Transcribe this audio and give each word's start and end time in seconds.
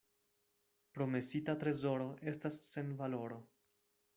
Promesita 0.97 1.55
trezoro 1.65 2.09
estas 2.33 2.59
sen 2.71 2.93
valoro. 3.03 3.39